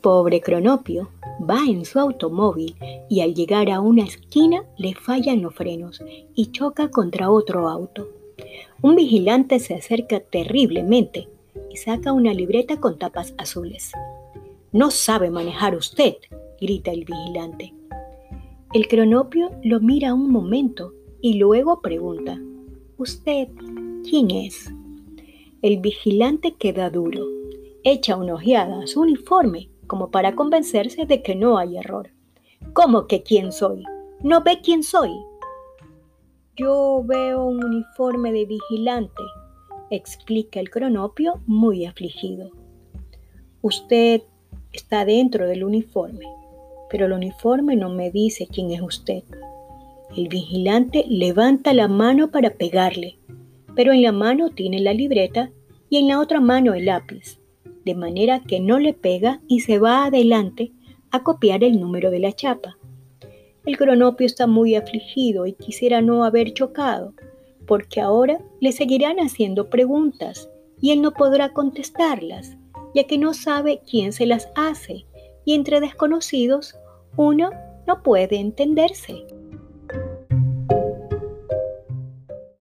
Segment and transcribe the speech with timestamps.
[0.00, 1.10] pobre Cronopio
[1.48, 2.76] va en su automóvil
[3.08, 6.02] y al llegar a una esquina le fallan los frenos
[6.34, 8.08] y choca contra otro auto.
[8.82, 11.28] Un vigilante se acerca terriblemente
[11.70, 13.92] y saca una libreta con tapas azules.
[14.72, 16.16] No sabe manejar usted,
[16.60, 17.74] grita el vigilante.
[18.72, 22.38] El cronopio lo mira un momento y luego pregunta,
[22.98, 23.48] ¿Usted
[24.02, 24.72] quién es?
[25.62, 27.26] El vigilante queda duro,
[27.84, 32.10] echa una ojeada a su uniforme como para convencerse de que no hay error.
[32.72, 33.82] ¿Cómo que quién soy?
[34.22, 35.10] ¿No ve quién soy?
[36.56, 39.22] Yo veo un uniforme de vigilante,
[39.90, 42.50] explica el cronopio muy afligido.
[43.62, 44.22] Usted
[44.72, 46.26] está dentro del uniforme,
[46.90, 49.22] pero el uniforme no me dice quién es usted.
[50.16, 53.18] El vigilante levanta la mano para pegarle,
[53.74, 55.50] pero en la mano tiene la libreta
[55.88, 57.37] y en la otra mano el lápiz,
[57.88, 60.72] de manera que no le pega y se va adelante
[61.10, 62.76] a copiar el número de la chapa.
[63.64, 67.14] El cronopio está muy afligido y quisiera no haber chocado,
[67.66, 70.50] porque ahora le seguirán haciendo preguntas
[70.82, 72.58] y él no podrá contestarlas,
[72.94, 75.06] ya que no sabe quién se las hace
[75.46, 76.74] y entre desconocidos
[77.16, 77.52] uno
[77.86, 79.24] no puede entenderse.